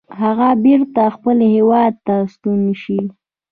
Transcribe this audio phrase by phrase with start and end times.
[0.21, 2.99] هغه بیرته خپل هیواد ته ستون شي.